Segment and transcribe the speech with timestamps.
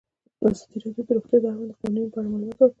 [0.49, 2.69] ازادي راډیو د روغتیا د اړونده قوانینو په اړه معلومات ورکړي.